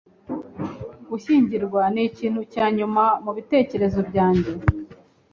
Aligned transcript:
Gushyingirwa 1.09 1.81
nikintu 1.93 2.41
cya 2.53 2.65
nyuma 2.77 3.03
mubitekerezo 3.23 3.99
byanjye. 4.09 4.51